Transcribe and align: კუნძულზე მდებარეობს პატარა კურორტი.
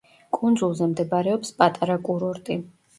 კუნძულზე 0.37 0.89
მდებარეობს 0.95 1.55
პატარა 1.63 2.03
კურორტი. 2.11 2.63